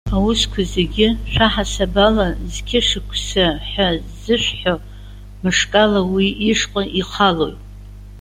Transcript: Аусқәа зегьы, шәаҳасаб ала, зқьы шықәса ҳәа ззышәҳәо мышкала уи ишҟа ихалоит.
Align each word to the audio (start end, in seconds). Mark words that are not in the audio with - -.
Аусқәа 0.15 0.61
зегьы, 0.73 1.07
шәаҳасаб 1.31 1.93
ала, 2.07 2.27
зқьы 2.53 2.79
шықәса 2.87 3.45
ҳәа 3.69 3.87
ззышәҳәо 4.09 4.75
мышкала 5.43 6.01
уи 6.13 6.27
ишҟа 6.51 6.83
ихалоит. 6.99 7.59